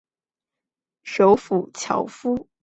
[1.03, 2.47] 首府焦夫。